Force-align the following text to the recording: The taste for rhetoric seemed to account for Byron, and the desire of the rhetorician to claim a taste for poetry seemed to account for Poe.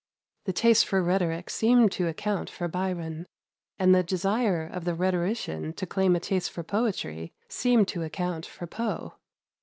The 0.45 0.53
taste 0.53 0.87
for 0.87 1.03
rhetoric 1.03 1.47
seemed 1.51 1.91
to 1.91 2.07
account 2.07 2.49
for 2.49 2.67
Byron, 2.67 3.27
and 3.77 3.93
the 3.93 4.01
desire 4.01 4.65
of 4.65 4.83
the 4.83 4.95
rhetorician 4.95 5.73
to 5.73 5.85
claim 5.85 6.15
a 6.15 6.19
taste 6.19 6.49
for 6.49 6.63
poetry 6.63 7.35
seemed 7.47 7.87
to 7.89 8.01
account 8.01 8.47
for 8.47 8.65
Poe. 8.65 9.13